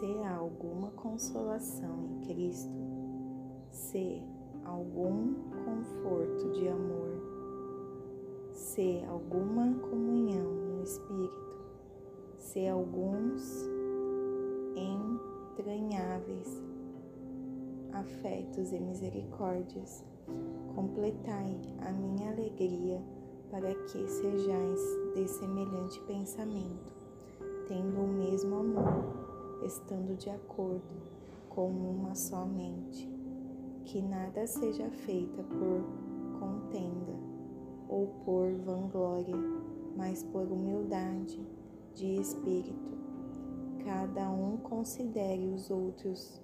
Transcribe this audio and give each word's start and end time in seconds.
se 0.00 0.18
há 0.24 0.34
alguma 0.36 0.90
consolação 0.92 2.06
em 2.06 2.20
Cristo, 2.26 2.72
se 3.70 4.22
algum 4.64 5.34
conforto 5.62 6.52
de 6.52 6.68
amor, 6.68 7.20
se 8.54 9.04
alguma 9.06 9.74
comunhão 9.74 10.54
no 10.54 10.82
Espírito, 10.82 11.54
se 12.38 12.66
alguns 12.66 13.68
entranháveis 14.74 16.62
afetos 17.92 18.72
e 18.72 18.80
misericórdias, 18.80 20.02
completai 20.74 21.60
a 21.86 21.92
minha 21.92 22.30
alegria 22.30 23.02
para 23.50 23.74
que 23.74 24.08
sejais 24.08 24.80
de 25.14 25.28
semelhante 25.28 26.00
pensamento, 26.06 26.90
tendo 27.68 28.00
o 28.00 28.08
mesmo 28.08 28.60
amor, 28.60 29.19
estando 29.64 30.16
de 30.16 30.30
acordo 30.30 30.94
com 31.48 31.68
uma 31.68 32.14
só 32.14 32.44
mente, 32.44 33.08
que 33.84 34.00
nada 34.00 34.46
seja 34.46 34.88
feita 34.90 35.42
por 35.42 35.84
contenda 36.38 37.12
ou 37.88 38.06
por 38.24 38.52
vanglória, 38.64 39.36
mas 39.96 40.22
por 40.22 40.46
humildade 40.50 41.40
de 41.94 42.20
espírito. 42.20 42.98
Cada 43.84 44.30
um 44.30 44.56
considere 44.58 45.48
os 45.48 45.70
outros 45.70 46.40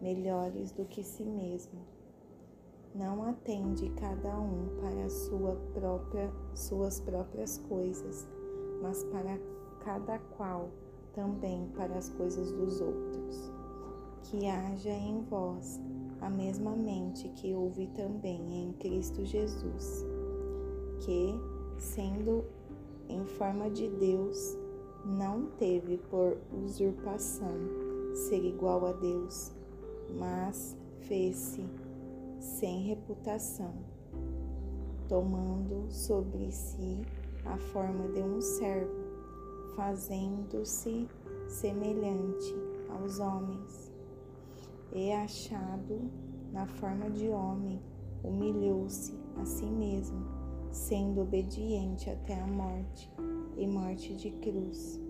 melhores 0.00 0.72
do 0.72 0.84
que 0.86 1.04
si 1.04 1.24
mesmo 1.24 1.80
não 2.94 3.22
atende 3.22 3.88
cada 3.90 4.36
um 4.38 4.68
para 4.80 5.08
sua 5.08 5.54
própria, 5.72 6.32
suas 6.54 7.00
próprias 7.00 7.58
coisas, 7.58 8.26
mas 8.82 9.04
para 9.04 9.38
cada 9.84 10.18
qual 10.36 10.70
também 11.20 11.68
para 11.76 11.98
as 11.98 12.08
coisas 12.08 12.50
dos 12.52 12.80
outros. 12.80 13.52
Que 14.22 14.46
haja 14.46 14.90
em 14.90 15.20
vós 15.22 15.78
a 16.20 16.30
mesma 16.30 16.74
mente 16.74 17.28
que 17.30 17.54
houve 17.54 17.86
também 17.88 18.62
em 18.62 18.72
Cristo 18.74 19.24
Jesus, 19.24 20.06
que, 21.00 21.34
sendo 21.78 22.44
em 23.08 23.24
forma 23.24 23.70
de 23.70 23.88
Deus, 23.88 24.56
não 25.04 25.46
teve 25.58 25.98
por 25.98 26.38
usurpação 26.64 27.54
ser 28.14 28.44
igual 28.44 28.86
a 28.86 28.92
Deus, 28.92 29.52
mas 30.18 30.76
fez-se 31.00 31.66
sem 32.38 32.82
reputação, 32.82 33.72
tomando 35.08 35.90
sobre 35.90 36.50
si 36.50 37.00
a 37.44 37.56
forma 37.56 38.08
de 38.08 38.20
um 38.20 38.40
servo, 38.40 39.09
fazendo-se 39.80 41.08
semelhante 41.48 42.54
aos 42.90 43.18
homens. 43.18 43.90
E 44.92 45.10
achado 45.10 46.02
na 46.52 46.66
forma 46.66 47.08
de 47.08 47.30
homem, 47.30 47.80
humilhou-se 48.22 49.18
a 49.40 49.44
si 49.46 49.64
mesmo, 49.64 50.22
sendo 50.70 51.22
obediente 51.22 52.10
até 52.10 52.38
a 52.38 52.46
morte 52.46 53.10
e 53.56 53.66
morte 53.66 54.14
de 54.16 54.30
cruz. 54.32 55.00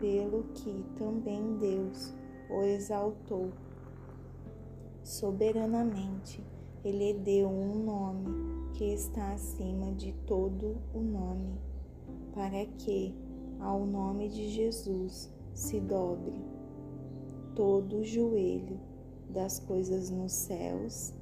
Pelo 0.00 0.42
que 0.52 0.84
também 0.96 1.56
Deus 1.58 2.12
o 2.50 2.62
exaltou 2.62 3.52
soberanamente, 5.04 6.44
ele 6.84 7.14
deu 7.14 7.48
um 7.48 7.84
nome 7.84 8.72
que 8.72 8.92
está 8.92 9.34
acima 9.34 9.92
de 9.92 10.12
todo 10.26 10.76
o 10.92 10.98
nome, 10.98 11.54
para 12.34 12.66
que 12.78 13.14
ao 13.60 13.86
nome 13.86 14.28
de 14.28 14.48
Jesus 14.48 15.32
se 15.54 15.80
dobre 15.80 16.44
todo 17.54 17.96
o 17.96 18.04
joelho 18.04 18.78
das 19.30 19.58
coisas 19.58 20.10
nos 20.10 20.32
céus 20.32 21.14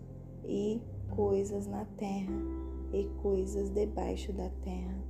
e 0.45 0.81
coisas 1.15 1.67
na 1.67 1.85
terra 1.97 2.35
e 2.93 3.09
coisas 3.23 3.71
debaixo 3.71 4.33
da 4.33 4.49
terra, 4.63 5.05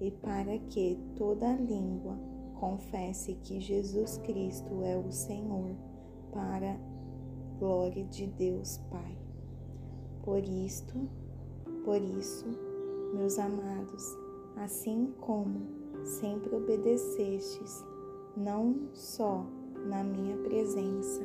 e 0.00 0.10
para 0.10 0.58
que 0.58 0.98
toda 1.16 1.54
língua 1.54 2.18
confesse 2.60 3.34
que 3.34 3.60
Jesus 3.60 4.18
Cristo 4.18 4.82
é 4.82 4.96
o 4.96 5.10
Senhor, 5.10 5.74
para 6.32 6.78
glória 7.58 8.04
de 8.04 8.26
Deus 8.26 8.78
Pai. 8.90 9.16
Por 10.22 10.44
isto, 10.44 11.08
por 11.84 12.00
isso, 12.00 12.46
meus 13.14 13.38
amados, 13.38 14.04
assim 14.56 15.14
como 15.20 15.60
sempre 16.04 16.54
obedecestes, 16.54 17.84
não 18.36 18.88
só 18.92 19.44
na 19.86 20.02
minha 20.02 20.36
presença, 20.38 21.22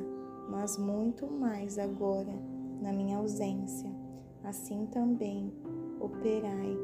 mas 0.49 0.77
muito 0.77 1.27
mais 1.27 1.77
agora 1.77 2.33
na 2.81 2.91
minha 2.91 3.17
ausência, 3.17 3.89
assim 4.43 4.85
também 4.87 5.51
operai 5.99 6.77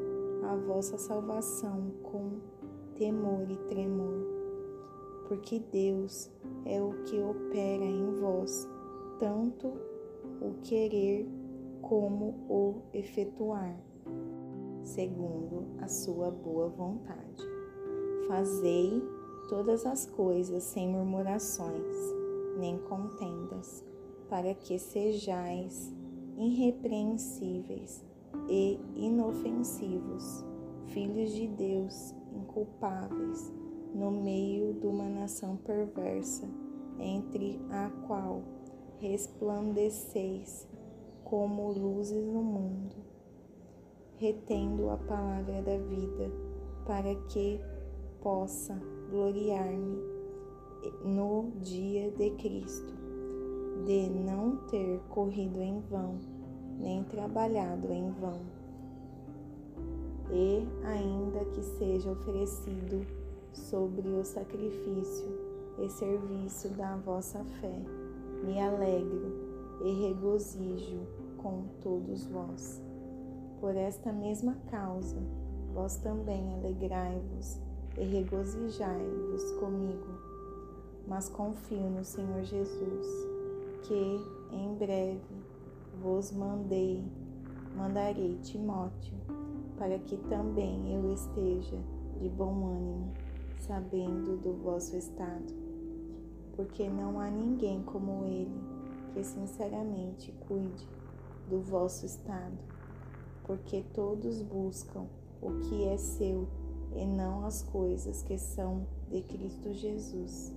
a 0.44 0.56
vossa 0.56 0.96
salvação 0.96 1.92
com 2.02 2.38
temor 2.94 3.50
e 3.50 3.56
tremor, 3.68 4.26
porque 5.28 5.58
Deus 5.72 6.30
é 6.64 6.82
o 6.82 6.92
que 7.04 7.20
opera 7.20 7.84
em 7.84 8.14
vós 8.20 8.68
tanto 9.18 9.68
o 10.40 10.54
querer 10.62 11.28
como 11.82 12.34
o 12.48 12.82
efetuar, 12.94 13.78
segundo 14.82 15.66
a 15.78 15.88
sua 15.88 16.30
boa 16.30 16.68
vontade. 16.68 17.49
Fazei 18.30 19.02
todas 19.48 19.84
as 19.84 20.06
coisas 20.06 20.62
sem 20.62 20.88
murmurações, 20.88 21.96
nem 22.60 22.78
contendas, 22.78 23.84
para 24.28 24.54
que 24.54 24.78
sejais 24.78 25.92
irrepreensíveis 26.38 28.04
e 28.48 28.78
inofensivos, 28.94 30.44
filhos 30.86 31.32
de 31.32 31.48
Deus, 31.48 32.14
inculpáveis, 32.32 33.52
no 33.92 34.12
meio 34.12 34.74
de 34.74 34.86
uma 34.86 35.08
nação 35.08 35.56
perversa, 35.56 36.48
entre 37.00 37.60
a 37.68 37.90
qual 38.06 38.44
resplandeceis 39.00 40.68
como 41.24 41.72
luzes 41.72 42.24
no 42.28 42.44
mundo, 42.44 42.94
retendo 44.18 44.88
a 44.88 44.96
palavra 44.96 45.60
da 45.62 45.78
vida, 45.78 46.30
para 46.86 47.12
que 47.26 47.60
possa 48.22 48.80
gloriar-me 49.10 49.98
no 51.04 51.50
dia 51.60 52.10
de 52.10 52.30
Cristo, 52.32 52.94
de 53.84 54.08
não 54.08 54.56
ter 54.68 55.00
corrido 55.08 55.60
em 55.60 55.80
vão, 55.80 56.18
nem 56.78 57.04
trabalhado 57.04 57.92
em 57.92 58.10
vão, 58.12 58.40
e 60.30 60.66
ainda 60.86 61.44
que 61.46 61.62
seja 61.62 62.12
oferecido 62.12 63.04
sobre 63.52 64.08
o 64.08 64.24
sacrifício 64.24 65.28
e 65.78 65.88
serviço 65.88 66.68
da 66.70 66.96
vossa 66.96 67.44
fé 67.60 67.82
me 68.44 68.60
alegro 68.60 69.32
e 69.84 70.08
regozijo 70.08 71.00
com 71.36 71.64
todos 71.80 72.26
vós. 72.26 72.82
Por 73.60 73.76
esta 73.76 74.12
mesma 74.12 74.56
causa, 74.70 75.18
vós 75.74 75.96
também 75.98 76.54
alegrai-vos 76.54 77.60
e 78.00 78.04
regozijai-vos 78.04 79.52
comigo. 79.60 80.08
Mas 81.06 81.28
confio 81.28 81.90
no 81.90 82.04
Senhor 82.04 82.42
Jesus, 82.42 83.06
que 83.82 84.20
em 84.50 84.74
breve 84.74 85.20
vos 86.02 86.32
mandei, 86.32 87.04
mandarei 87.76 88.38
Timóteo, 88.42 89.14
para 89.78 89.98
que 90.00 90.16
também 90.16 90.94
eu 90.94 91.12
esteja 91.12 91.78
de 92.18 92.28
bom 92.28 92.66
ânimo, 92.66 93.12
sabendo 93.58 94.36
do 94.38 94.52
vosso 94.54 94.96
estado 94.96 95.70
porque 96.60 96.90
não 96.90 97.18
há 97.18 97.30
ninguém 97.30 97.82
como 97.82 98.26
Ele 98.26 98.60
que 99.14 99.24
sinceramente 99.24 100.30
cuide 100.46 100.86
do 101.48 101.58
vosso 101.58 102.04
estado, 102.04 102.58
porque 103.44 103.82
todos 103.94 104.42
buscam 104.42 105.06
o 105.40 105.52
que 105.60 105.84
é 105.84 105.96
seu 105.96 106.46
e 106.94 107.06
não 107.06 107.44
as 107.44 107.62
coisas 107.62 108.22
que 108.22 108.38
são 108.38 108.86
de 109.10 109.22
Cristo 109.22 109.72
Jesus. 109.72 110.52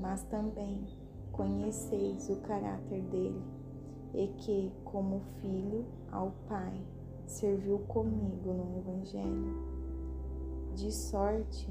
Mas 0.00 0.22
também 0.24 0.86
conheceis 1.32 2.28
o 2.28 2.36
caráter 2.36 3.02
dele 3.02 3.42
e 4.14 4.28
que, 4.38 4.72
como 4.84 5.20
filho 5.40 5.84
ao 6.10 6.32
Pai, 6.48 6.80
serviu 7.26 7.78
comigo 7.80 8.52
no 8.52 8.78
Evangelho, 8.78 9.72
de 10.74 10.92
sorte 10.92 11.68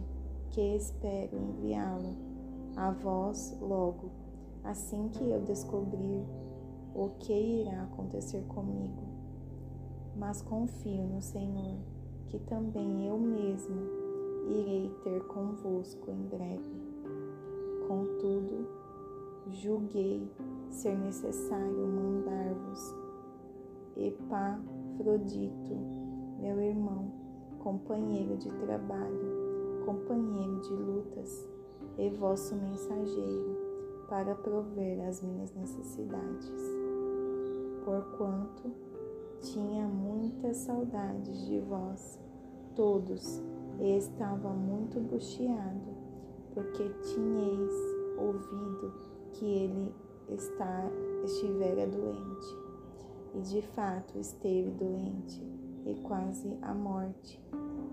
que 0.50 0.76
espero 0.76 1.38
enviá-lo 1.38 2.16
a 2.76 2.92
vós 2.92 3.56
logo, 3.62 4.12
assim 4.64 5.10
que 5.10 5.24
eu 5.24 5.42
descobrir 5.42 6.26
o 6.94 7.10
que 7.20 7.34
irá 7.34 7.84
acontecer 7.84 8.44
comigo. 8.48 9.04
Mas 10.16 10.42
confio 10.42 11.04
no 11.04 11.22
Senhor, 11.22 11.78
que 12.32 12.40
também 12.40 13.06
eu 13.06 13.20
mesmo 13.20 13.76
irei 14.48 14.90
ter 15.04 15.22
convosco 15.26 16.10
em 16.10 16.24
breve. 16.30 16.82
Contudo, 17.86 18.68
julguei 19.50 20.26
ser 20.70 20.98
necessário 20.98 21.88
mandar-vos 21.88 22.96
Epafrodito, 23.98 25.76
meu 26.40 26.62
irmão, 26.62 27.12
companheiro 27.60 28.38
de 28.38 28.50
trabalho, 28.50 29.84
companheiro 29.86 30.62
de 30.62 30.74
lutas, 30.74 31.50
e 31.98 32.10
vosso 32.12 32.56
mensageiro, 32.56 33.58
para 34.08 34.34
prover 34.36 35.06
as 35.06 35.22
minhas 35.22 35.54
necessidades. 35.54 36.50
Porquanto 37.84 38.72
tinha 39.42 39.88
muitas 39.88 40.58
saudades 40.58 41.46
de 41.48 41.60
vós, 41.60 42.20
todos, 42.76 43.42
e 43.80 43.98
estava 43.98 44.50
muito 44.50 45.00
angustiado, 45.00 45.96
porque 46.54 46.90
tinhais 47.02 47.74
ouvido 48.18 48.94
que 49.34 49.46
ele 49.46 49.92
está, 50.30 50.90
estivera 51.24 51.88
doente. 51.88 52.58
E 53.34 53.42
de 53.42 53.62
fato 53.62 54.18
esteve 54.20 54.70
doente 54.72 55.42
e 55.86 55.96
quase 56.04 56.58
à 56.62 56.74
morte, 56.74 57.42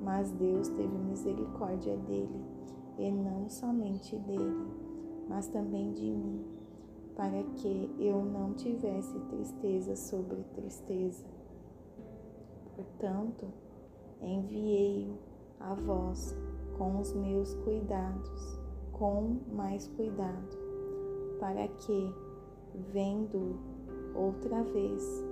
mas 0.02 0.30
Deus 0.32 0.68
teve 0.68 0.98
misericórdia 0.98 1.96
dele, 1.96 2.44
e 2.98 3.10
não 3.10 3.48
somente 3.48 4.16
dele, 4.16 4.66
mas 5.28 5.46
também 5.46 5.92
de 5.92 6.10
mim, 6.10 6.44
para 7.14 7.42
que 7.56 7.90
eu 7.98 8.24
não 8.24 8.52
tivesse 8.54 9.18
tristeza 9.20 9.96
sobre 9.96 10.42
tristeza. 10.54 11.37
Portanto, 12.78 13.48
enviei-o 14.22 15.18
a 15.58 15.74
vós 15.74 16.36
com 16.76 17.00
os 17.00 17.12
meus 17.12 17.52
cuidados, 17.64 18.60
com 18.92 19.36
mais 19.52 19.88
cuidado, 19.88 20.56
para 21.40 21.66
que, 21.66 22.14
vendo 22.92 23.58
outra 24.14 24.62
vez, 24.62 25.24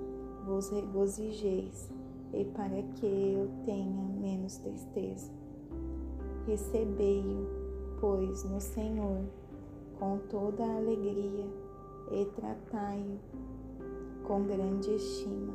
vos 0.45 0.71
regozijeis 0.71 1.89
e 2.33 2.45
para 2.47 2.83
que 2.97 3.07
eu 3.07 3.49
tenha 3.65 4.09
menos 4.09 4.57
tristeza. 4.57 5.31
Recebei-o, 6.49 7.47
pois, 8.01 8.43
no 8.43 8.61
Senhor 8.61 9.23
com 10.01 10.19
toda 10.29 10.65
a 10.65 10.79
alegria 10.79 11.47
e 12.11 12.25
tratai-o 12.35 13.21
com 14.27 14.43
grande 14.43 14.97
estima, 14.97 15.55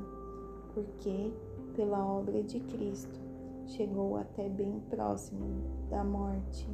porque 0.73 1.33
pela 1.75 2.05
obra 2.05 2.43
de 2.43 2.59
Cristo 2.59 3.19
chegou 3.65 4.17
até 4.17 4.49
bem 4.49 4.79
próximo 4.89 5.63
da 5.89 6.03
morte, 6.03 6.67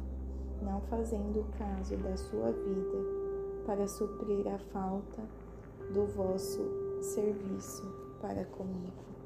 não 0.62 0.80
fazendo 0.82 1.46
caso 1.58 1.96
da 1.98 2.16
sua 2.16 2.52
vida, 2.52 3.18
para 3.64 3.86
suprir 3.86 4.46
a 4.48 4.58
falta 4.58 5.22
do 5.92 6.06
vosso 6.06 6.60
serviço 7.00 7.86
para 8.20 8.44
comigo. 8.46 9.17